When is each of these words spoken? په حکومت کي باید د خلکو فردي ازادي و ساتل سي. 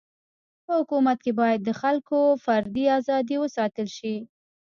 په 0.65 0.71
حکومت 0.79 1.17
کي 1.25 1.31
باید 1.39 1.59
د 1.63 1.69
خلکو 1.81 2.19
فردي 2.45 2.85
ازادي 2.99 3.35
و 3.39 3.43
ساتل 3.57 3.87
سي. 3.97 4.15